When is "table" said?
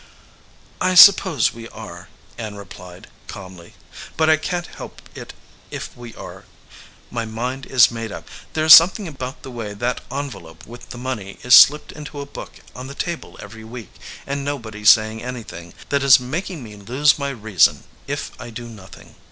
12.95-13.33